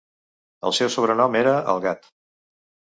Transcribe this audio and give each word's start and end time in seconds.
El 0.69 0.75
seu 0.79 0.91
sobrenom 0.95 1.39
era 1.43 1.55
"El 1.75 1.87
Gat". 1.89 2.13